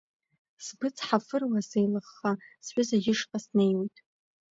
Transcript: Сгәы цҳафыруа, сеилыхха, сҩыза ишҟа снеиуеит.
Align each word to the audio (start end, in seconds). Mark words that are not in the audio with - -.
Сгәы 0.65 0.89
цҳафыруа, 0.95 1.59
сеилыхха, 1.69 2.31
сҩыза 2.65 2.97
ишҟа 3.11 3.37
снеиуеит. 3.43 3.97